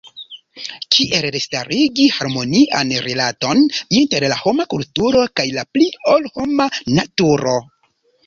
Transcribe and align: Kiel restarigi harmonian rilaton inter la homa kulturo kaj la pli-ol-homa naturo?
Kiel 0.93 1.25
restarigi 1.33 2.07
harmonian 2.13 2.93
rilaton 3.07 3.61
inter 3.99 4.25
la 4.33 4.39
homa 4.45 4.67
kulturo 4.73 5.23
kaj 5.41 5.47
la 5.59 5.67
pli-ol-homa 5.77 6.67
naturo? 6.97 7.57